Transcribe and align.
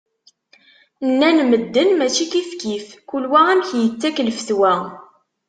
Nnan 1.09 1.37
medden 1.51 1.89
mačči 1.99 2.25
kifkif, 2.31 2.85
kul 3.09 3.23
wa 3.31 3.39
amek 3.51 3.69
yettak 3.81 4.17
lfetwa. 4.27 4.73